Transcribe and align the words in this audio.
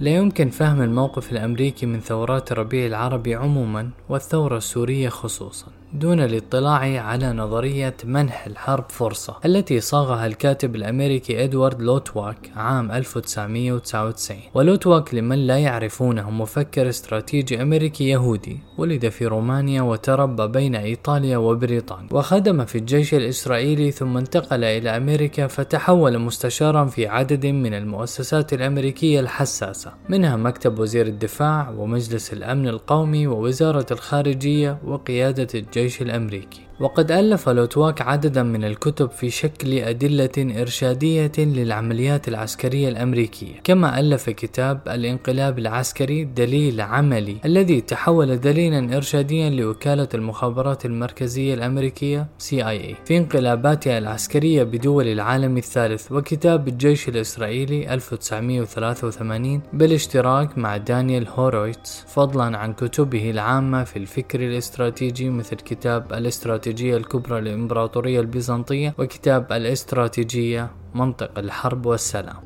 لا 0.00 0.10
يمكن 0.10 0.50
فهم 0.50 0.82
الموقف 0.82 1.32
الأمريكي 1.32 1.86
من 1.86 2.00
ثورات 2.00 2.52
الربيع 2.52 2.86
العربي 2.86 3.34
عموما 3.34 3.90
والثورة 4.08 4.56
السورية 4.56 5.08
خصوصا. 5.08 5.79
دون 5.94 6.20
الاطلاع 6.20 7.02
على 7.02 7.32
نظرية 7.32 7.96
منح 8.04 8.46
الحرب 8.46 8.84
فرصة 8.88 9.36
التي 9.44 9.80
صاغها 9.80 10.26
الكاتب 10.26 10.76
الأمريكي 10.76 11.44
إدوارد 11.44 11.82
لوتواك 11.82 12.50
عام 12.56 12.92
1999 12.92 14.38
ولوتواك 14.54 15.14
لمن 15.14 15.46
لا 15.46 15.58
يعرفونه 15.58 16.30
مفكر 16.30 16.88
استراتيجي 16.88 17.62
أمريكي 17.62 18.08
يهودي 18.08 18.58
ولد 18.78 19.08
في 19.08 19.26
رومانيا 19.26 19.82
وتربى 19.82 20.46
بين 20.46 20.74
إيطاليا 20.74 21.36
وبريطانيا. 21.36 22.08
وخدم 22.12 22.64
في 22.64 22.78
الجيش 22.78 23.14
الإسرائيلي 23.14 23.90
ثم 23.90 24.16
انتقل 24.16 24.64
إلى 24.64 24.96
أمريكا 24.96 25.46
فتحول 25.46 26.18
مستشارا 26.18 26.84
في 26.84 27.06
عدد 27.06 27.46
من 27.46 27.74
المؤسسات 27.74 28.52
الأمريكية 28.52 29.20
الحساسة 29.20 29.92
منها 30.08 30.36
مكتب 30.36 30.78
وزير 30.78 31.06
الدفاع 31.06 31.70
ومجلس 31.70 32.32
الأمن 32.32 32.68
القومي 32.68 33.26
ووزارة 33.26 33.86
الخارجية 33.90 34.78
وقيادة 34.84 35.48
الجيش 35.54 35.79
الجيش 35.80 36.02
الأمريكي. 36.02 36.69
وقد 36.80 37.12
ألف 37.12 37.48
لوتواك 37.48 38.02
عددا 38.02 38.42
من 38.42 38.64
الكتب 38.64 39.10
في 39.10 39.30
شكل 39.30 39.78
أدلة 39.78 40.60
إرشادية 40.60 41.32
للعمليات 41.38 42.28
العسكرية 42.28 42.88
الأمريكية. 42.88 43.54
كما 43.64 44.00
ألف 44.00 44.30
كتاب 44.30 44.80
الانقلاب 44.88 45.58
العسكري 45.58 46.24
دليل 46.24 46.80
عملي 46.80 47.36
الذي 47.44 47.80
تحول 47.80 48.40
دليلا 48.40 48.96
إرشاديا 48.96 49.50
لوكالة 49.50 50.08
المخابرات 50.14 50.84
المركزية 50.84 51.54
الأمريكية 51.54 52.26
CIA 52.38 52.94
في 53.04 53.16
انقلاباتها 53.16 53.98
العسكرية 53.98 54.62
بدول 54.62 55.06
العالم 55.06 55.56
الثالث 55.56 56.12
وكتاب 56.12 56.68
الجيش 56.68 57.08
الإسرائيلي 57.08 57.94
1983 57.94 59.60
بالاشتراك 59.72 60.58
مع 60.58 60.76
دانيال 60.76 61.28
هورويتس 61.28 62.04
فضلا 62.08 62.58
عن 62.58 62.72
كتبه 62.72 63.30
العامة 63.30 63.84
في 63.84 63.96
الفكر 63.96 64.40
الاستراتيجي 64.40 65.30
مثل 65.30 65.56
كتاب 65.56 66.12
الاستراتيجية 66.12 66.69
الاستراتيجية 66.70 66.96
الكبرى 66.96 67.40
للإمبراطورية 67.40 68.20
البيزنطية 68.20 68.94
وكتاب 68.98 69.52
الاستراتيجية 69.52 70.70
منطق 70.94 71.38
الحرب 71.38 71.86
والسلام. 71.86 72.36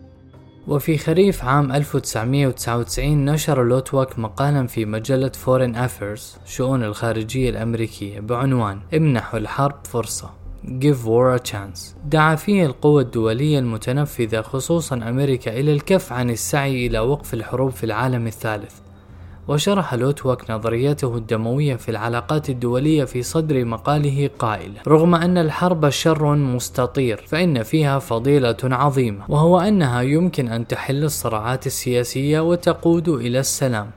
وفي 0.69 0.99
خريف 0.99 1.45
عام 1.45 1.73
1999 1.73 3.25
نشر 3.25 3.65
لوتواك 3.65 4.19
مقالا 4.19 4.67
في 4.67 4.85
مجلة 4.85 5.29
Foreign 5.29 5.77
Affairs 5.77 6.37
شؤون 6.47 6.85
الخارجية 6.85 7.51
الأمريكية 7.51 8.21
بعنوان 8.21 8.81
امنحوا 8.95 9.39
الحرب 9.39 9.77
فرصة. 9.85 10.31
Give 10.65 11.05
War 11.05 11.39
a 11.39 11.51
Chance. 11.53 11.81
دعا 12.05 12.35
فيه 12.35 12.67
القوى 12.67 13.03
الدولية 13.03 13.59
المتنفذة 13.59 14.41
خصوصا 14.41 14.97
أمريكا 14.97 15.61
إلى 15.61 15.73
الكف 15.73 16.13
عن 16.13 16.31
السعي 16.31 16.87
إلى 16.87 16.99
وقف 16.99 17.35
الحروب 17.35 17.71
في 17.71 17.85
العالم 17.85 18.27
الثالث. 18.27 18.84
وشرح 19.49 19.95
لوتواك 19.95 20.51
نظريته 20.51 21.17
الدموية 21.17 21.77
في 21.77 21.89
العلاقات 21.89 22.51
الدولية 22.51 23.05
في 23.05 23.23
صدر 23.23 23.65
مقاله 23.65 24.31
قائلا 24.39 24.83
رغم 24.89 25.15
أن 25.15 25.39
الحرب 25.39 25.89
شر 25.89 26.35
مستطير 26.35 27.25
فإن 27.27 27.63
فيها 27.63 27.99
فضيلة 27.99 28.57
عظيمة 28.63 29.25
وهو 29.29 29.61
أنها 29.61 30.03
يمكن 30.03 30.49
أن 30.49 30.67
تحل 30.67 31.05
الصراعات 31.05 31.67
السياسية 31.67 32.41
وتقود 32.41 33.09
إلى 33.09 33.41
السلام. 33.41 33.91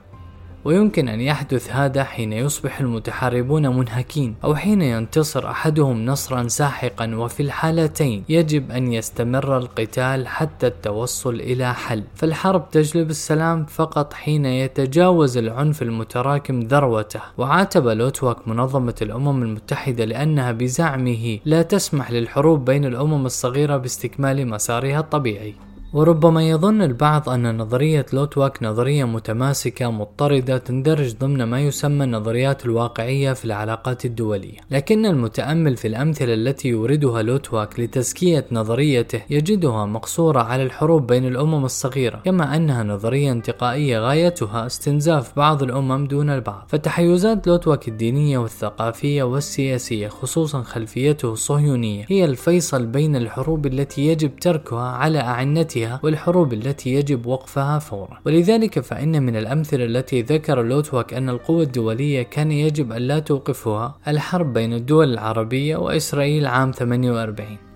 ويمكن 0.64 1.08
أن 1.08 1.20
يحدث 1.20 1.70
هذا 1.72 2.04
حين 2.04 2.32
يصبح 2.32 2.80
المتحاربون 2.80 3.76
منهكين 3.76 4.34
أو 4.44 4.54
حين 4.54 4.82
ينتصر 4.82 5.50
أحدهم 5.50 6.06
نصرا 6.06 6.48
ساحقا 6.48 7.14
وفي 7.14 7.42
الحالتين. 7.42 8.24
يجب 8.28 8.70
أن 8.70 8.92
يستمر 8.92 9.56
القتال 9.58 10.28
حتى 10.28 10.66
التوصل 10.66 11.34
إلى 11.34 11.74
حل. 11.74 12.02
فالحرب 12.14 12.70
تجلب 12.70 13.10
السلام 13.10 13.64
فقط 13.64 14.12
حين 14.12 14.46
يتجاوز 14.46 15.36
العنف 15.36 15.82
المتراكم 15.82 16.60
ذروته. 16.60 17.20
وعاتب 17.38 17.86
لوتواك 17.86 18.48
منظمة 18.48 18.94
الأمم 19.02 19.42
المتحدة 19.42 20.04
لأنها 20.04 20.52
بزعمه 20.52 21.38
لا 21.44 21.62
تسمح 21.62 22.10
للحروب 22.10 22.64
بين 22.64 22.84
الأمم 22.84 23.26
الصغيرة 23.26 23.76
باستكمال 23.76 24.48
مسارها 24.48 25.00
الطبيعي. 25.00 25.67
وربما 25.92 26.48
يظن 26.48 26.82
البعض 26.82 27.28
أن 27.28 27.58
نظرية 27.58 28.06
لوتواك 28.12 28.62
نظرية 28.62 29.04
متماسكة 29.04 29.90
مضطردة 29.90 30.58
تندرج 30.58 31.16
ضمن 31.16 31.42
ما 31.42 31.60
يسمى 31.60 32.04
النظريات 32.04 32.64
الواقعية 32.66 33.32
في 33.32 33.44
العلاقات 33.44 34.04
الدولية، 34.04 34.58
لكن 34.70 35.06
المتأمل 35.06 35.76
في 35.76 35.88
الأمثلة 35.88 36.34
التي 36.34 36.68
يوردها 36.68 37.22
لوتواك 37.22 37.80
لتزكية 37.80 38.46
نظريته 38.52 39.22
يجدها 39.30 39.86
مقصورة 39.86 40.40
على 40.40 40.62
الحروب 40.62 41.06
بين 41.06 41.26
الأمم 41.26 41.64
الصغيرة، 41.64 42.16
كما 42.24 42.56
أنها 42.56 42.82
نظرية 42.82 43.32
انتقائية 43.32 43.98
غايتها 43.98 44.66
استنزاف 44.66 45.36
بعض 45.36 45.62
الأمم 45.62 46.06
دون 46.06 46.30
البعض، 46.30 46.64
فتحيزات 46.68 47.46
لوتواك 47.46 47.88
الدينية 47.88 48.38
والثقافية 48.38 49.22
والسياسية 49.22 50.08
خصوصا 50.08 50.62
خلفيته 50.62 51.32
الصهيونية 51.32 52.04
هي 52.08 52.24
الفيصل 52.24 52.86
بين 52.86 53.16
الحروب 53.16 53.66
التي 53.66 54.06
يجب 54.06 54.36
تركها 54.36 54.88
على 54.88 55.18
أعنتها 55.18 55.77
ذاتها 55.78 56.00
والحروب 56.02 56.52
التي 56.52 56.94
يجب 56.94 57.26
وقفها 57.26 57.78
فورا. 57.78 58.18
ولذلك 58.26 58.80
فإن 58.80 59.22
من 59.22 59.36
الأمثلة 59.36 59.84
التي 59.84 60.22
ذكر 60.22 60.62
لوتواك 60.62 61.14
أن 61.14 61.28
القوى 61.28 61.62
الدولية 61.62 62.22
كان 62.22 62.52
يجب 62.52 62.92
أن 62.92 63.02
لا 63.02 63.18
توقفها 63.18 63.98
الحرب 64.08 64.52
بين 64.52 64.72
الدول 64.72 65.12
العربية 65.12 65.76
وإسرائيل 65.76 66.46
عام 66.46 66.72
48 66.72 67.67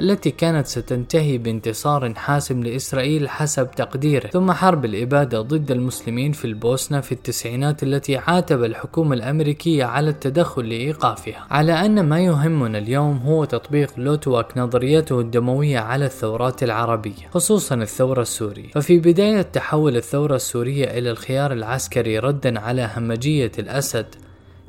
التي 0.00 0.30
كانت 0.30 0.66
ستنتهي 0.66 1.38
بانتصار 1.38 2.14
حاسم 2.14 2.62
لإسرائيل 2.62 3.28
حسب 3.28 3.70
تقديره 3.70 4.26
ثم 4.26 4.52
حرب 4.52 4.84
الإبادة 4.84 5.40
ضد 5.40 5.70
المسلمين 5.70 6.32
في 6.32 6.44
البوسنة 6.44 7.00
في 7.00 7.12
التسعينات 7.12 7.82
التي 7.82 8.16
عاتب 8.16 8.64
الحكومة 8.64 9.14
الأمريكية 9.14 9.84
على 9.84 10.10
التدخل 10.10 10.68
لإيقافها. 10.68 11.46
على 11.50 11.72
أن 11.72 12.08
ما 12.08 12.20
يهمنا 12.20 12.78
اليوم 12.78 13.18
هو 13.18 13.44
تطبيق 13.44 13.92
لوتواك 13.96 14.58
نظريته 14.58 15.20
الدموية 15.20 15.78
على 15.78 16.04
الثورات 16.06 16.62
العربية 16.62 17.28
خصوصا 17.30 17.74
الثورة 17.74 18.22
السورية. 18.22 18.70
ففي 18.70 18.98
بداية 18.98 19.42
تحول 19.42 19.96
الثورة 19.96 20.36
السورية 20.36 20.98
إلى 20.98 21.10
الخيار 21.10 21.52
العسكري 21.52 22.18
ردا 22.18 22.60
على 22.60 22.90
همجية 22.96 23.52
الأسد 23.58 24.06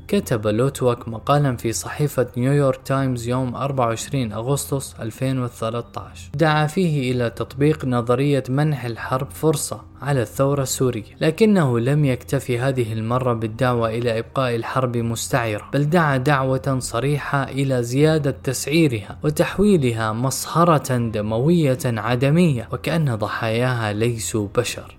كتب 0.07 0.47
لوتوك 0.47 1.07
مقالا 1.07 1.55
في 1.55 1.73
صحيفة 1.73 2.27
نيويورك 2.37 2.79
تايمز 2.85 3.27
يوم 3.27 3.55
24 3.55 4.31
أغسطس 4.31 4.95
2013 4.99 6.29
دعا 6.33 6.67
فيه 6.67 7.11
إلى 7.11 7.29
تطبيق 7.29 7.85
نظرية 7.85 8.43
منح 8.49 8.85
الحرب 8.85 9.29
فرصة 9.31 9.81
على 10.01 10.21
الثورة 10.21 10.61
السورية. 10.61 11.17
لكنه 11.21 11.79
لم 11.79 12.05
يكتفي 12.05 12.59
هذه 12.59 12.93
المرة 12.93 13.33
بالدعوة 13.33 13.89
إلى 13.89 14.19
إبقاء 14.19 14.55
الحرب 14.55 14.97
مستعرة 14.97 15.69
بل 15.73 15.89
دعا 15.89 16.17
دعوة 16.17 16.77
صريحة 16.79 17.43
إلى 17.43 17.83
زيادة 17.83 18.31
تسعيرها 18.43 19.17
وتحويلها 19.23 20.13
مصهرة 20.13 20.97
دموية 20.97 21.79
عدمية 21.85 22.69
وكأن 22.73 23.15
ضحاياها 23.15 23.93
ليسوا 23.93 24.47
بشر. 24.57 24.97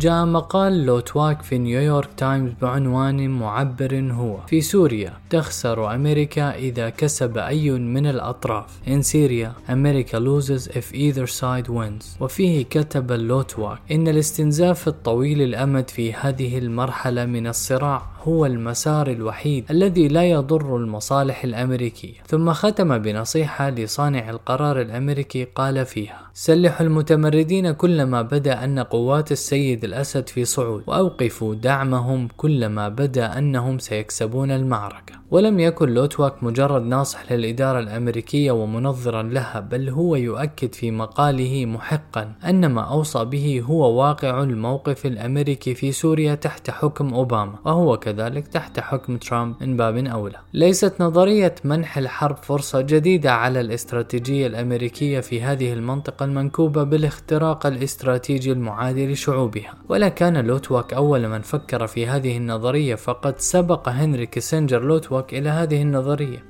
جاء 0.00 0.24
مقال 0.24 0.86
لوتواك 0.86 1.42
في 1.42 1.58
نيويورك 1.58 2.08
تايمز 2.16 2.52
بعنوان 2.62 3.30
معبر 3.30 4.12
هو. 4.12 4.36
في 4.46 4.60
سوريا 4.60 5.12
تخسر 5.30 5.94
أمريكا 5.94 6.54
إذا 6.54 6.90
كسب 6.90 7.38
أي 7.38 7.70
من 7.70 8.06
الأطراف. 8.06 8.66
In 8.86 9.02
Syria 9.02 9.50
America 9.68 10.18
loses 10.18 10.66
if 10.68 10.94
either 10.94 11.26
side 11.26 11.68
wins. 11.68 12.20
وفيه 12.20 12.64
كتب 12.64 13.12
لوتواك. 13.12 13.78
إن 13.90 14.08
الاستنزاف 14.08 14.88
الطويل 14.88 15.42
الأمد 15.42 15.90
في 15.90 16.12
هذه 16.12 16.58
المرحلة 16.58 17.24
من 17.24 17.46
الصراع 17.46 18.02
هو 18.22 18.46
المسار 18.46 19.10
الوحيد 19.10 19.64
الذي 19.70 20.08
لا 20.08 20.24
يضر 20.24 20.76
المصالح 20.76 21.44
الأمريكية. 21.44 22.14
ثم 22.26 22.52
ختم 22.52 22.98
بنصيحة 22.98 23.70
لصانع 23.70 24.30
القرار 24.30 24.80
الأمريكي 24.80 25.44
قال 25.44 25.86
فيها 25.86 26.30
سلحوا 26.34 26.86
المتمردين 26.86 27.72
كلما 27.72 28.22
بدأ 28.22 28.64
أن 28.64 28.78
قوات 28.78 29.32
السيد 29.32 29.84
الأسد 29.84 30.28
في 30.28 30.44
صعود 30.44 30.82
وأوقفوا 30.86 31.54
دعمهم 31.54 32.28
كلما 32.36 32.88
بدأ 32.88 33.38
أنهم 33.38 33.78
سيكسبون 33.78 34.50
المعركة. 34.50 35.14
ولم 35.30 35.60
يكن 35.60 35.88
لوتواك 35.88 36.44
مجرد 36.44 36.82
ناصح 36.82 37.32
للإدارة 37.32 37.78
الأمريكية 37.78 38.52
ومنظرا 38.52 39.22
لها 39.22 39.60
بل 39.60 39.88
هو 39.88 40.16
يؤكد 40.16 40.74
في 40.74 40.90
مقاله 40.90 41.66
محقا 41.66 42.32
أن 42.44 42.66
ما 42.66 42.82
أوصى 42.82 43.24
به 43.24 43.64
هو 43.66 44.00
واقع 44.00 44.42
الموقف 44.42 45.06
الأمريكي 45.06 45.74
في 45.74 45.92
سوريا 45.92 46.34
تحت 46.34 46.70
حكم 46.70 47.14
أوباما 47.14 47.54
وهو 47.64 47.96
كذلك 48.12 48.48
تحت 48.48 48.80
حكم 48.80 49.16
ترامب 49.16 49.54
من 49.60 49.76
باب 49.76 49.96
أولى. 49.96 50.36
ليست 50.54 50.94
نظرية 51.00 51.54
منح 51.64 51.98
الحرب 51.98 52.36
فرصة 52.36 52.80
جديدة 52.80 53.32
على 53.32 53.60
الاستراتيجية 53.60 54.46
الأمريكية 54.46 55.20
في 55.20 55.42
هذه 55.42 55.72
المنطقة 55.72 56.24
المنكوبة 56.24 56.82
بالاختراق 56.82 57.66
الاستراتيجي 57.66 58.52
المعادي 58.52 59.12
لشعوبها. 59.12 59.74
ولا 59.88 60.08
كان 60.08 60.46
لوتواك 60.46 60.94
أول 60.94 61.28
من 61.28 61.40
فكر 61.40 61.86
في 61.86 62.06
هذه 62.06 62.36
النظرية 62.36 62.94
فقد 62.94 63.38
سبق 63.38 63.88
هنري 63.88 64.26
كيسنجر 64.26 64.84
لوتواك 64.84 65.34
إلى 65.34 65.48
هذه 65.48 65.82
النظرية. 65.82 66.49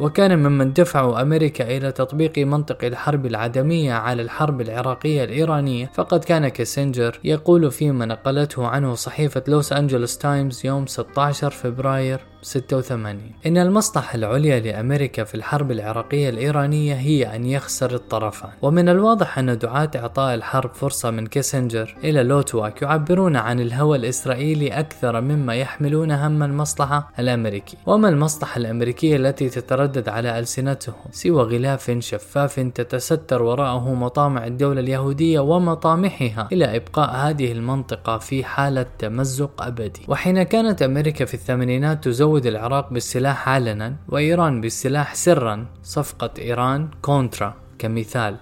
وكان 0.00 0.38
ممن 0.38 0.72
دفعوا 0.72 1.22
أمريكا 1.22 1.76
إلى 1.76 1.92
تطبيق 1.92 2.38
منطق 2.38 2.84
الحرب 2.84 3.26
العدمية 3.26 3.92
على 3.92 4.22
الحرب 4.22 4.60
العراقية 4.60 5.24
الإيرانية. 5.24 5.90
فقد 5.94 6.24
كان 6.24 6.48
كيسنجر 6.48 7.20
يقول 7.24 7.70
فيما 7.70 8.06
نقلته 8.06 8.66
عنه 8.66 8.94
صحيفة 8.94 9.42
لوس 9.48 9.72
أنجلوس 9.72 10.18
تايمز 10.18 10.66
يوم 10.66 10.86
16 10.86 11.50
فبراير 11.50 12.20
86 12.42 13.20
إن 13.46 13.58
المصلحة 13.58 14.14
العليا 14.14 14.60
لأمريكا 14.60 15.24
في 15.24 15.34
الحرب 15.34 15.70
العراقية 15.70 16.28
الإيرانية 16.28 16.94
هي 16.94 17.36
أن 17.36 17.46
يخسر 17.46 17.94
الطرفان. 17.94 18.50
ومن 18.62 18.88
الواضح 18.88 19.38
أن 19.38 19.58
دعاة 19.58 19.90
إعطاء 19.96 20.34
الحرب 20.34 20.74
فرصة 20.74 21.10
من 21.10 21.26
كيسنجر 21.26 21.96
إلى 22.04 22.22
لوتواك 22.22 22.82
يعبرون 22.82 23.36
عن 23.36 23.60
الهوى 23.60 23.98
الإسرائيلي 23.98 24.68
أكثر 24.68 25.20
مما 25.20 25.54
يحملون 25.54 26.10
هم 26.10 26.42
المصلحة 26.42 27.12
الأمريكي. 27.18 27.76
وما 27.86 28.08
المصلحة 28.08 28.58
الأمريكية 28.58 29.16
التي 29.16 29.48
تتردد 29.48 30.08
على 30.08 30.38
ألسنتهم؟ 30.38 30.94
سوى 31.10 31.42
غلاف 31.42 31.90
شفاف 31.98 32.60
تتستر 32.60 33.42
وراءه 33.42 33.94
مطامع 33.94 34.46
الدولة 34.46 34.80
اليهودية 34.80 35.40
ومطامحها 35.40 36.48
إلى 36.52 36.76
إبقاء 36.76 37.10
هذه 37.10 37.52
المنطقة 37.52 38.18
في 38.18 38.44
حالة 38.44 38.86
تمزق 38.98 39.62
أبدي. 39.62 40.02
وحين 40.08 40.42
كانت 40.42 40.82
أمريكا 40.82 41.24
في 41.24 41.34
الثمانينات 41.34 42.04
تزود 42.04 42.25
تزود 42.26 42.46
العراق 42.46 42.92
بالسلاح 42.92 43.48
علنا 43.48 43.96
وإيران 44.08 44.60
بالسلاح 44.60 45.14
سرا 45.14 45.66
صفقة 45.82 46.30
إيران 46.38 46.88
كونترا 47.02 47.54
كمثال. 47.78 48.36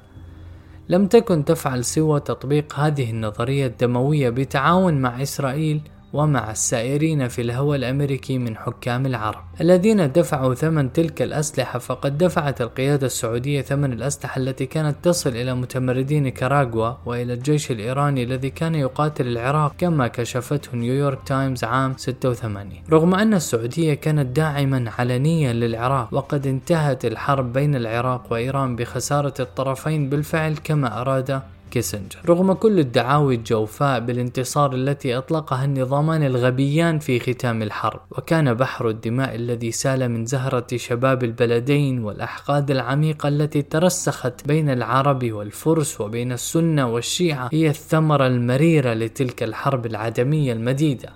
لم 0.88 1.06
تكن 1.06 1.44
تفعل 1.44 1.84
سوى 1.84 2.20
تطبيق 2.20 2.74
هذه 2.80 3.10
النظرية 3.10 3.66
الدموية 3.66 4.30
بتعاون 4.30 4.94
مع 4.94 5.22
إسرائيل 5.22 5.80
ومع 6.14 6.50
السائرين 6.50 7.28
في 7.28 7.42
الهوى 7.42 7.76
الأمريكي 7.76 8.38
من 8.38 8.56
حكام 8.56 9.06
العرب. 9.06 9.40
الذين 9.60 10.12
دفعوا 10.12 10.54
ثمن 10.54 10.92
تلك 10.92 11.22
الأسلحة 11.22 11.78
فقد 11.78 12.18
دفعت 12.18 12.60
القيادة 12.60 13.06
السعودية 13.06 13.62
ثمن 13.62 13.92
الأسلحة 13.92 14.40
التي 14.40 14.66
كانت 14.66 14.96
تصل 15.02 15.30
إلى 15.30 15.54
متمردي 15.54 16.20
نيكاراغوا 16.20 16.92
وإلى 17.06 17.34
الجيش 17.34 17.70
الإيراني 17.70 18.22
الذي 18.22 18.50
كان 18.50 18.74
يقاتل 18.74 19.26
العراق 19.26 19.74
كما 19.78 20.08
كشفته 20.08 20.76
نيويورك 20.76 21.18
تايمز 21.26 21.64
عام 21.64 21.94
86 21.96 22.72
رغم 22.90 23.14
أن 23.14 23.34
السعودية 23.34 23.94
كانت 23.94 24.36
داعما 24.36 24.90
علنيا 24.98 25.52
للعراق 25.52 26.08
وقد 26.12 26.46
انتهت 26.46 27.04
الحرب 27.04 27.52
بين 27.52 27.74
العراق 27.74 28.32
وإيران 28.32 28.76
بخسارة 28.76 29.34
الطرفين 29.40 30.08
بالفعل 30.10 30.54
كما 30.64 31.00
أراد 31.00 31.42
كيسنجر. 31.74 32.18
رغم 32.28 32.52
كل 32.52 32.78
الدعاوي 32.78 33.34
الجوفاء 33.34 34.00
بالانتصار 34.00 34.74
التي 34.74 35.18
أطلقها 35.18 35.64
النظامان 35.64 36.22
الغبيان 36.22 36.98
في 36.98 37.20
ختام 37.20 37.62
الحرب 37.62 38.00
وكان 38.10 38.54
بحر 38.54 38.88
الدماء 38.88 39.34
الذي 39.34 39.72
سال 39.72 40.08
من 40.08 40.26
زهرة 40.26 40.66
شباب 40.76 41.24
البلدين 41.24 42.04
والأحقاد 42.04 42.70
العميقة 42.70 43.28
التي 43.28 43.62
ترسخت 43.62 44.46
بين 44.46 44.70
العرب 44.70 45.32
والفرس 45.32 46.00
وبين 46.00 46.32
السنة 46.32 46.92
والشيعة 46.92 47.48
هي 47.52 47.68
الثمرة 47.68 48.26
المريرة 48.26 48.94
لتلك 48.94 49.42
الحرب 49.42 49.86
العدمية 49.86 50.52
المديدة. 50.52 51.12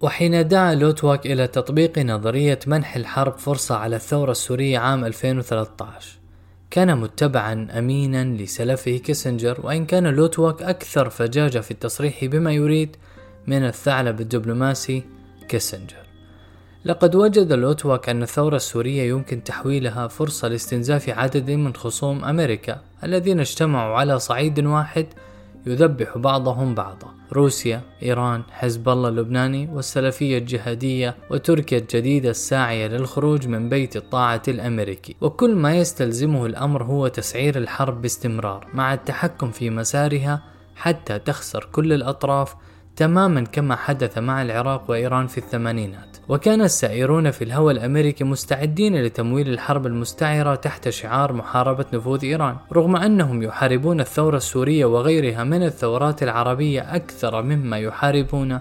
وحين 0.00 0.48
دعا 0.48 0.74
لوتواك 0.74 1.26
إلى 1.26 1.46
تطبيق 1.46 1.98
نظرية 1.98 2.58
منح 2.66 2.96
الحرب 2.96 3.38
فرصة 3.38 3.76
على 3.76 3.96
الثورة 3.96 4.30
السورية 4.30 4.78
عام 4.78 5.04
2013 5.04 6.23
كان 6.74 6.98
متبعا 6.98 7.68
أمينا 7.78 8.24
لسلفه 8.24 8.96
كيسنجر 8.96 9.60
وإن 9.62 9.86
كان 9.86 10.06
لوتواك 10.06 10.62
أكثر 10.62 11.10
فجاجة 11.10 11.58
في 11.58 11.70
التصريح 11.70 12.24
بما 12.24 12.52
يريد 12.52 12.96
من 13.46 13.64
الثعلب 13.64 14.20
الدبلوماسي 14.20 15.02
كيسنجر. 15.48 15.96
لقد 16.84 17.14
وجد 17.14 17.52
لوتواك 17.52 18.08
أن 18.08 18.22
الثورة 18.22 18.56
السورية 18.56 19.02
يمكن 19.02 19.44
تحويلها 19.44 20.08
فرصة 20.08 20.48
لاستنزاف 20.48 21.08
عدد 21.08 21.50
من 21.50 21.74
خصوم 21.74 22.24
أمريكا 22.24 22.80
الذين 23.04 23.40
اجتمعوا 23.40 23.96
على 23.96 24.18
صعيد 24.18 24.66
واحد 24.66 25.06
يذبح 25.66 26.18
بعضهم 26.18 26.74
بعضا. 26.74 27.14
روسيا، 27.32 27.80
إيران، 28.02 28.42
حزب 28.50 28.88
الله 28.88 29.08
اللبناني 29.08 29.68
والسلفية 29.72 30.38
الجهادية 30.38 31.16
وتركيا 31.30 31.78
الجديدة 31.78 32.30
الساعية 32.30 32.86
للخروج 32.86 33.48
من 33.48 33.68
بيت 33.68 33.96
الطاعة 33.96 34.42
الأمريكي. 34.48 35.16
وكل 35.20 35.54
ما 35.54 35.74
يستلزمه 35.74 36.46
الأمر 36.46 36.84
هو 36.84 37.08
تسعير 37.08 37.58
الحرب 37.58 38.02
باستمرار 38.02 38.66
مع 38.74 38.94
التحكم 38.94 39.50
في 39.50 39.70
مسارها 39.70 40.42
حتى 40.76 41.18
تخسر 41.18 41.68
كل 41.72 41.92
الأطراف 41.92 42.54
تماما 42.96 43.44
كما 43.44 43.76
حدث 43.76 44.18
مع 44.18 44.42
العراق 44.42 44.90
وإيران 44.90 45.26
في 45.26 45.38
الثمانينات. 45.38 46.16
وكان 46.28 46.60
السائرون 46.60 47.30
في 47.30 47.44
الهوى 47.44 47.72
الأمريكي 47.72 48.24
مستعدين 48.24 49.02
لتمويل 49.02 49.48
الحرب 49.48 49.86
المستعرة 49.86 50.54
تحت 50.54 50.88
شعار 50.88 51.32
محاربة 51.32 51.84
نفوذ 51.92 52.24
إيران 52.24 52.56
رغم 52.72 52.96
أنهم 52.96 53.42
يحاربون 53.42 54.00
الثورة 54.00 54.36
السورية 54.36 54.84
وغيرها 54.84 55.44
من 55.44 55.62
الثورات 55.62 56.22
العربية 56.22 56.96
أكثر 56.96 57.42
مما 57.42 57.78
يحاربون 57.78 58.60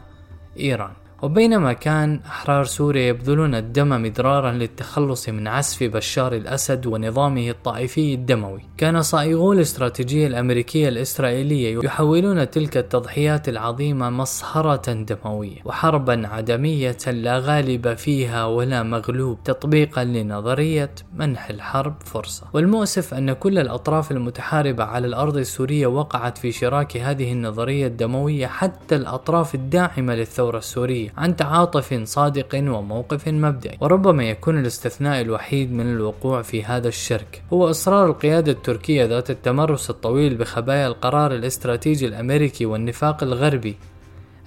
إيران. 0.60 0.92
وبينما 1.24 1.74
كان 1.74 2.20
أحرار 2.26 2.64
سوريا 2.64 3.08
يبذلون 3.08 3.56
الدم 3.56 3.90
مدرارا 4.02 4.52
للتخلص 4.52 5.30
من 5.30 5.48
عسف 5.48 5.84
بشار 5.84 6.34
الأسد 6.34 6.86
ونظامه 6.86 7.50
الطائفي 7.50 8.14
الدموي. 8.14 8.62
كان 8.78 9.02
صائغو 9.02 9.54
الاستراتيجية 9.54 10.28
الأمريكية 10.28 10.90
الإسرائيلية 10.90 11.80
يحولون 11.84 12.50
تلك 12.50 12.78
التضحيات 12.78 13.50
العظيمة 13.50 14.10
مصهرة 14.10 14.94
دموية 14.94 15.58
وحربا 15.66 16.28
عدمية 16.28 16.98
لا 17.08 17.40
غالب 17.40 17.94
فيها 17.94 18.46
ولا 18.46 18.84
مغلوب 18.84 19.44
تطبيقا 19.44 20.04
لنظرية 20.04 20.92
منح 21.16 21.50
الحرب 21.50 21.94
فرصة. 22.06 22.48
والمؤسف 22.54 23.14
أن 23.14 23.34
كل 23.34 23.60
الأطراف 23.60 24.12
المتحاربة 24.12 24.84
على 24.84 25.08
الأرض 25.08 25.38
السورية 25.38 25.88
وقعت 25.88 26.38
في 26.38 26.52
شراك 26.52 26.98
هذه 26.98 27.32
النظرية 27.32 27.88
الدموية 27.88 28.48
حتى 28.48 28.96
الأطراف 28.96 29.56
الداعمة 29.56 30.16
للثورة 30.16 30.58
السورية. 30.58 31.13
عن 31.18 31.36
تعاطف 31.36 32.04
صادق 32.04 32.56
وموقف 32.56 33.28
مبدئي 33.28 33.78
وربما 33.82 34.24
يكون 34.24 34.60
الاستثناء 34.60 35.22
الوحيد 35.22 35.74
من 35.74 35.94
الوقوع 35.94 36.42
في 36.42 36.64
هذا 36.64 36.88
الشرك. 36.88 37.44
هو 37.54 37.70
إصرار 37.70 38.06
القيادة 38.06 38.52
التركية 38.52 39.06
ذات 39.06 39.30
التمرس 39.30 39.90
الطويل 39.90 40.36
بخبايا 40.36 40.88
القرار 40.88 41.36
الاستراتيجي 41.36 42.08
الأمريكي 42.08 42.66
والنفاق 42.66 43.24
الغربي 43.24 43.76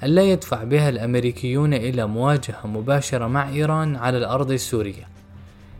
ألا 0.02 0.22
يدفع 0.22 0.64
بها 0.64 0.88
الأمريكيون 0.88 1.74
إلى 1.74 2.06
مواجهة 2.06 2.66
مباشرة 2.66 3.26
مع 3.26 3.48
إيران 3.48 3.96
على 3.96 4.18
الأرض 4.18 4.50
السورية. 4.50 5.15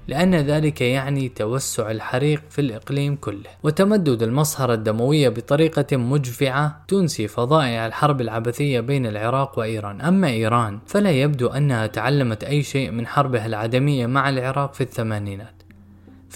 لأن 0.09 0.35
ذلك 0.35 0.81
يعني 0.81 1.29
توسع 1.29 1.91
الحريق 1.91 2.43
في 2.51 2.61
الإقليم 2.61 3.17
كله 3.17 3.51
وتمدد 3.63 4.23
المصهرة 4.23 4.75
الدموية 4.75 5.29
بطريقة 5.29 5.97
مجفعة 5.97 6.85
تنسي 6.89 7.29
فظائع 7.29 7.87
الحرب 7.87 8.21
العبثية 8.21 8.81
بين 8.81 9.07
العراق 9.07 9.59
وإيران. 9.59 10.01
أما 10.01 10.29
إيران 10.29 10.79
فلا 10.87 11.11
يبدو 11.11 11.47
أنها 11.47 11.87
تعلمت 11.87 12.45
أي 12.45 12.63
شيء 12.63 12.91
من 12.91 13.07
حربها 13.07 13.47
العدمية 13.47 14.07
مع 14.07 14.29
العراق 14.29 14.75
في 14.75 14.81
الثمانينات. 14.81 15.56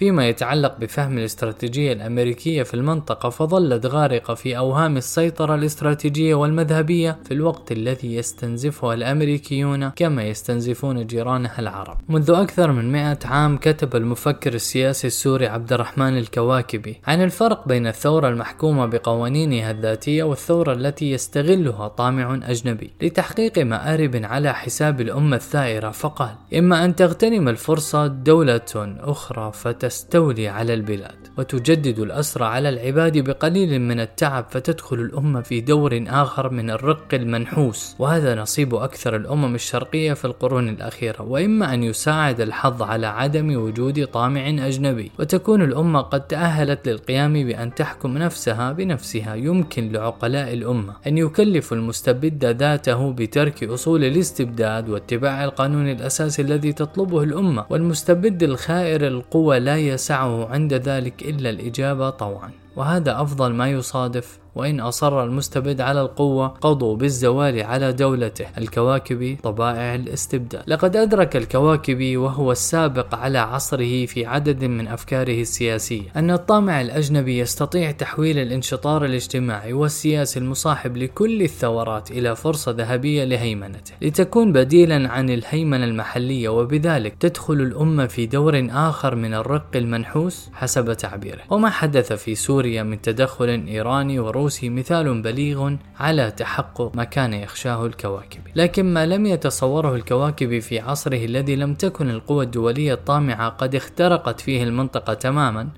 فيما 0.01 0.29
يتعلق 0.29 0.77
بفهم 0.81 1.19
الاستراتيجية 1.19 1.93
الأمريكية 1.93 2.63
في 2.63 2.75
المنطقة 2.75 3.31
فظلت 3.31 3.87
غارقة 3.87 4.35
في 4.35 4.59
أوهام 4.59 4.97
السيطرة 4.97 5.55
الاستراتيجية 5.55 6.35
والمذهبية 6.35 7.19
في 7.25 7.35
الوقت 7.35 7.73
الذي 7.73 8.15
يستنزفها 8.15 8.95
الأمريكيون 8.95 9.89
كما 9.89 10.23
يستنزفون 10.23 11.07
جيرانها 11.07 11.59
العرب. 11.59 11.99
منذ 12.09 12.31
أكثر 12.31 12.73
من 12.73 12.93
مئة 12.93 13.19
عام 13.25 13.57
كتب 13.57 13.97
المفكر 13.97 14.55
السياسي 14.55 15.07
السوري 15.07 15.47
عبد 15.47 15.73
الرحمن 15.73 16.19
الكواكبي 16.19 17.01
عن 17.07 17.23
الفرق 17.23 17.69
بين 17.69 17.87
الثورة 17.87 18.29
المحكومة 18.29 18.87
بقوانينها 18.87 19.71
الذاتية 19.71 20.23
والثورة 20.23 20.73
التي 20.73 21.11
يستغلها 21.11 21.89
طامع 21.89 22.41
أجنبي. 22.43 22.91
لتحقيق 23.03 23.59
مآرب 23.59 24.21
على 24.25 24.55
حساب 24.55 25.01
الأمة 25.01 25.37
الثائرة 25.37 25.91
فقال 25.91 26.35
إما 26.59 26.85
أن 26.85 26.97
تغتنم 26.97 27.49
الفرصة 27.49 28.07
دولة 28.07 28.97
أخرى 29.01 29.53
فت 29.53 29.90
تستولي 29.91 30.49
على 30.49 30.75
البلاد 30.75 31.29
وتجدد 31.39 31.99
الأسر 31.99 32.43
على 32.43 32.69
العباد 32.69 33.19
بقليل 33.19 33.81
من 33.81 34.01
التعب 34.01 34.47
فتدخل 34.51 34.97
الأمة 34.97 35.41
في 35.41 35.61
دور 35.61 36.05
آخر 36.09 36.51
من 36.51 36.71
الرق 36.71 37.15
المنحوس. 37.15 37.97
وهذا 37.99 38.35
نصيب 38.35 38.75
أكثر 38.75 39.17
الأمم 39.17 39.55
الشرقية 39.55 40.13
في 40.13 40.25
القرون 40.25 40.69
الأخيرة. 40.69 41.23
وإما 41.23 41.75
أن 41.75 41.83
يساعد 41.83 42.41
الحظ 42.41 42.83
على 42.83 43.07
عدم 43.07 43.57
وجود 43.57 44.07
طامع 44.07 44.49
أجنبي. 44.49 45.11
وتكون 45.19 45.63
الأمة 45.63 46.01
قد 46.01 46.21
تأهلت 46.21 46.89
للقيام 46.89 47.33
بأن 47.33 47.75
تحكم 47.75 48.19
نفسها 48.19 48.73
بنفسها. 48.73 49.35
يمكن 49.35 49.93
لعقلاء 49.93 50.53
الأمة 50.53 50.95
أن 51.07 51.19
يكلفوا 51.19 51.77
المستبد 51.77 52.45
ذاته 52.45 53.13
بترك 53.13 53.65
أصول 53.65 54.05
الاستبداد 54.05 54.89
واتباع 54.89 55.45
القانون 55.45 55.89
الأساسي 55.89 56.43
الذي 56.43 56.73
تطلبه 56.73 57.23
الأمة. 57.23 57.65
والمستبد 57.71 58.43
الخائر 58.43 59.07
القوى 59.07 59.59
لا 59.59 59.80
يسعه 59.81 60.49
عند 60.49 60.75
ذلك 60.75 61.23
إلا 61.23 61.51
الإجابة 61.51 62.11
طوعا. 62.11 62.51
وهذا 62.77 63.23
أفضل 63.23 63.53
ما 63.53 63.71
يصادف 63.71 64.39
وإن 64.55 64.81
أصر 64.81 65.25
المستبد 65.25 65.81
على 65.81 66.01
القوة 66.01 66.49
قضوا 66.49 66.97
بالزوال 66.97 67.63
على 67.63 67.93
دولته 67.93 68.47
الكواكبي 68.59 69.37
طبائع 69.43 69.95
الاستبداد 69.95 70.63
لقد 70.67 70.97
أدرك 70.97 71.37
الكواكبي 71.37 72.17
وهو 72.17 72.53
السابق 72.53 73.15
على 73.15 73.39
عصره 73.39 74.07
في 74.07 74.27
عدد 74.27 74.65
من 74.65 74.89
أفكاره 74.89 75.41
السياسية 75.41 76.03
أن 76.17 76.31
الطامع 76.31 76.81
الأجنبي 76.81 77.39
يستطيع 77.39 77.91
تحويل 77.91 78.39
الانشطار 78.39 79.05
الاجتماعي 79.05 79.73
والسياسي 79.73 80.39
المصاحب 80.39 80.97
لكل 80.97 81.43
الثورات 81.43 82.11
إلى 82.11 82.37
فرصة 82.37 82.73
ذهبية 82.73 83.25
لهيمنته. 83.25 83.93
لتكون 84.03 84.53
بديلا 84.53 85.09
عن 85.09 85.31
الهيمنة 85.31 85.85
المحلية 85.85 86.49
وبذلك 86.49 87.15
تدخل 87.21 87.55
الأمة 87.55 88.07
في 88.07 88.27
دور 88.27 88.69
آخر 88.71 89.15
من 89.15 89.35
الرق 89.35 89.77
المنحوس 89.77 90.51
حسب 90.53 90.93
تعبيره. 90.93 91.41
وما 91.51 91.71
حدث 91.71 92.13
في 92.13 92.35
سوريا 92.35 92.83
من 92.83 93.03
تدخل 93.03 93.49
إيراني 93.69 94.19
وروسي 94.19 94.40
مثال 94.63 95.23
بليغ 95.23 95.75
على 95.99 96.31
تحقق 96.31 96.93
ما 96.95 97.05
كان 97.05 97.33
يخشاه 97.35 97.87
الكواكبي 97.87 98.51
لكن 98.57 98.95
ما 98.95 99.07
لم 99.07 99.27
يتصوره 99.27 99.95
الكواكبي 99.95 100.61
في 100.61 100.81
عصره 100.81 101.25
الذي 101.25 101.57
لم 101.57 101.75
تكن 101.75 102.11
القوى 102.11 102.45
الدولية 102.45 102.95
الطامعة 102.95 103.49
قد 103.49 103.75
اخترقت 103.75 104.41
فيه 104.41 104.63
المنطقة 104.63 105.15
تماما 105.15 105.69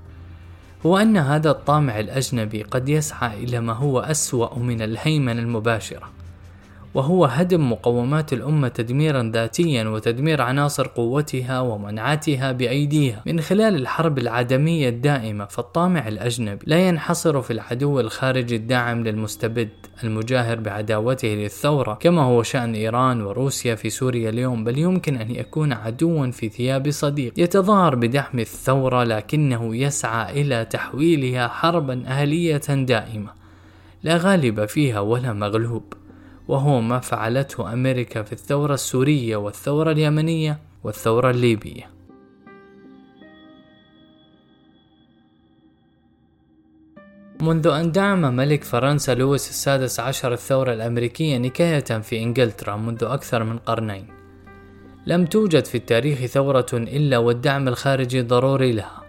هو 0.86 0.98
أن 0.98 1.16
هذا 1.16 1.50
الطامع 1.50 2.00
الأجنبي 2.00 2.62
قد 2.62 2.88
يسعى 2.88 3.44
إلى 3.44 3.60
ما 3.60 3.72
هو 3.72 4.00
أسوأ 4.00 4.58
من 4.58 4.82
الهيمنة 4.82 5.42
المباشرة. 5.42 6.21
وهو 6.94 7.24
هدم 7.24 7.72
مقومات 7.72 8.32
الأمة 8.32 8.68
تدميرا 8.68 9.30
ذاتيا 9.34 9.88
وتدمير 9.88 10.42
عناصر 10.42 10.86
قوتها 10.86 11.60
ومنعتها 11.60 12.52
بأيديها. 12.52 13.22
من 13.26 13.40
خلال 13.40 13.74
الحرب 13.76 14.18
العدمية 14.18 14.88
الدائمة 14.88 15.44
فالطامع 15.44 16.08
الأجنبي 16.08 16.64
لا 16.66 16.88
ينحصر 16.88 17.42
في 17.42 17.52
العدو 17.52 18.00
الخارجي 18.00 18.56
الداعم 18.56 19.04
للمستبد 19.04 19.68
المجاهر 20.04 20.60
بعداوته 20.60 21.28
للثورة 21.28 21.94
كما 21.94 22.22
هو 22.22 22.42
شأن 22.42 22.74
إيران 22.74 23.22
وروسيا 23.22 23.74
في 23.74 23.90
سوريا 23.90 24.30
اليوم. 24.30 24.64
بل 24.64 24.78
يمكن 24.78 25.16
أن 25.16 25.30
يكون 25.30 25.72
عدوا 25.72 26.30
في 26.30 26.48
ثياب 26.48 26.90
صديق. 26.90 27.32
يتظاهر 27.36 27.94
بدعم 27.94 28.38
الثورة 28.38 29.04
لكنه 29.04 29.76
يسعى 29.76 30.42
إلى 30.42 30.64
تحويلها 30.64 31.48
حربا 31.48 32.02
أهلية 32.06 32.56
دائمة. 32.68 33.30
لا 34.02 34.16
غالب 34.16 34.64
فيها 34.64 35.00
ولا 35.00 35.32
مغلوب. 35.32 36.01
وهو 36.48 36.80
ما 36.80 36.98
فعلته 36.98 37.72
أمريكا 37.72 38.22
في 38.22 38.32
الثورة 38.32 38.74
السورية 38.74 39.36
والثورة 39.36 39.92
اليمنية 39.92 40.58
والثورة 40.84 41.30
الليبية. 41.30 41.90
منذ 47.40 47.66
أن 47.66 47.92
دعم 47.92 48.36
ملك 48.36 48.64
فرنسا 48.64 49.14
لويس 49.14 49.50
السادس 49.50 50.00
عشر 50.00 50.32
الثورة 50.32 50.72
الأمريكية 50.72 51.38
نكاية 51.38 51.80
في 51.80 52.22
إنجلترا 52.22 52.76
منذ 52.76 53.04
أكثر 53.04 53.44
من 53.44 53.58
قرنين 53.58 54.06
لم 55.06 55.26
توجد 55.26 55.64
في 55.64 55.74
التاريخ 55.74 56.18
ثورة 56.18 56.66
إلا 56.72 57.18
والدعم 57.18 57.68
الخارجي 57.68 58.22
ضروري 58.22 58.72
لها. 58.72 59.01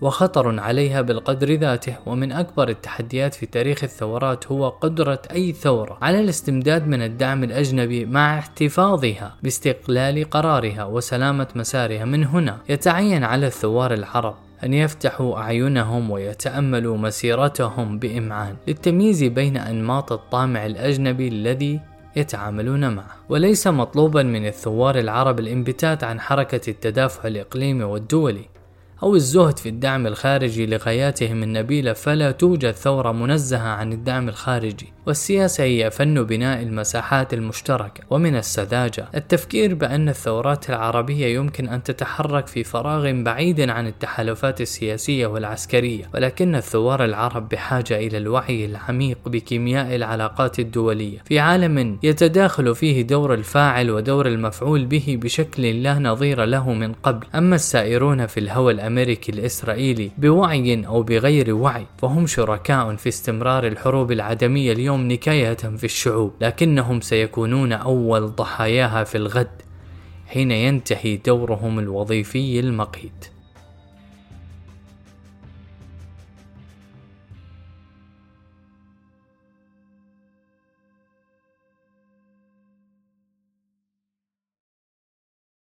وخطر 0.00 0.60
عليها 0.60 1.00
بالقدر 1.00 1.54
ذاته 1.54 1.96
ومن 2.06 2.32
أكبر 2.32 2.68
التحديات 2.68 3.34
في 3.34 3.46
تاريخ 3.46 3.84
الثورات 3.84 4.52
هو 4.52 4.68
قدرة 4.68 5.22
أي 5.30 5.52
ثورة 5.52 5.98
على 6.02 6.20
الاستمداد 6.20 6.88
من 6.88 7.02
الدعم 7.02 7.44
الأجنبي 7.44 8.04
مع 8.04 8.38
احتفاظها 8.38 9.36
باستقلال 9.42 10.30
قرارها 10.30 10.84
وسلامة 10.84 11.48
مسارها 11.54 12.04
من 12.04 12.24
هنا. 12.24 12.58
يتعين 12.68 13.24
على 13.24 13.46
الثوار 13.46 13.94
العرب 13.94 14.34
أن 14.64 14.74
يفتحوا 14.74 15.38
أعينهم 15.38 16.10
ويتأملوا 16.10 16.96
مسيرتهم 16.96 17.98
بإمعان 17.98 18.56
للتمييز 18.68 19.24
بين 19.24 19.56
أنماط 19.56 20.12
الطامع 20.12 20.66
الأجنبي 20.66 21.28
الذي 21.28 21.80
يتعاملون 22.16 22.94
معه. 22.94 23.16
وليس 23.28 23.66
مطلوبا 23.66 24.22
من 24.22 24.46
الثوار 24.46 24.98
العرب 24.98 25.40
الانبتات 25.40 26.04
عن 26.04 26.20
حركة 26.20 26.70
التدافع 26.70 27.28
الإقليمي 27.28 27.84
والدولي 27.84 28.55
أو 29.02 29.14
الزهد 29.14 29.58
في 29.58 29.68
الدعم 29.68 30.06
الخارجي 30.06 30.66
لغاياتهم 30.66 31.42
النبيلة 31.42 31.92
فلا 31.92 32.30
توجد 32.30 32.70
ثورة 32.70 33.12
منزهة 33.12 33.68
عن 33.68 33.92
الدعم 33.92 34.28
الخارجي. 34.28 34.95
والسياسة 35.06 35.64
هي 35.64 35.90
فن 35.90 36.22
بناء 36.22 36.62
المساحات 36.62 37.34
المشتركة 37.34 38.02
ومن 38.10 38.36
السذاجة. 38.36 39.08
التفكير 39.14 39.74
بأن 39.74 40.08
الثورات 40.08 40.70
العربية 40.70 41.26
يمكن 41.26 41.68
أن 41.68 41.82
تتحرك 41.82 42.46
في 42.46 42.64
فراغ 42.64 43.12
بعيد 43.22 43.60
عن 43.60 43.86
التحالفات 43.86 44.60
السياسية 44.60 45.26
والعسكرية 45.26 46.04
ولكن 46.14 46.54
الثوار 46.54 47.04
العرب 47.04 47.48
بحاجة 47.48 47.96
إلى 47.96 48.18
الوعي 48.18 48.64
العميق 48.64 49.18
بكيمياء 49.26 49.94
العلاقات 49.96 50.58
الدولية. 50.58 51.18
في 51.24 51.38
عالم 51.38 51.98
يتداخل 52.02 52.74
فيه 52.74 53.02
دور 53.02 53.34
الفاعل 53.34 53.90
ودور 53.90 54.26
المفعول 54.26 54.86
به 54.86 55.18
بشكل 55.22 55.82
لا 55.82 55.98
نظير 55.98 56.44
له 56.44 56.72
من 56.72 56.92
قبل. 56.92 57.26
أما 57.34 57.54
السائرون 57.54 58.26
في 58.26 58.40
الهوى 58.40 58.72
الأمريكي 58.72 59.32
الإسرائيلي 59.32 60.10
بوعي 60.18 60.86
أو 60.86 61.02
بغير 61.02 61.54
وعي 61.54 61.86
فهم 61.98 62.26
شركاء 62.26 62.96
في 62.96 63.08
استمرار 63.08 63.66
الحروب 63.66 64.12
العدمية 64.12 64.72
اليوم 64.72 64.95
اليوم 64.96 65.12
نكاية 65.12 65.54
في 65.54 65.84
الشعوب 65.84 66.32
لكنهم 66.40 67.00
سيكونون 67.00 67.72
أول 67.72 68.26
ضحاياها 68.26 69.04
في 69.04 69.18
الغد 69.18 69.62
حين 70.26 70.50
ينتهي 70.50 71.16
دورهم 71.16 71.78
الوظيفي 71.78 72.60
المقيت. 72.60 73.35